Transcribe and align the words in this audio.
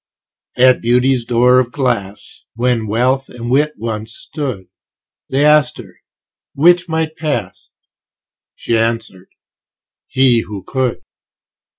At 0.57 0.81
Beauty's 0.81 1.25
door 1.25 1.59
of 1.59 1.71
glass, 1.71 2.45
When 2.55 2.87
Wealth 2.87 3.29
and 3.29 3.51
Wit 3.51 3.73
once 3.77 4.15
stood, 4.15 4.65
They 5.29 5.45
asked 5.45 5.77
her 5.77 5.99
'which 6.55 6.89
might 6.89 7.15
pass?" 7.15 7.69
She 8.55 8.75
answered, 8.75 9.27
"he, 10.07 10.39
who 10.39 10.63
could." 10.63 11.03